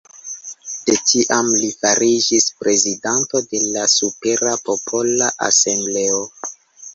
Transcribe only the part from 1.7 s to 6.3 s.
fariĝis prezidanto de la Supera Popola Asembleo.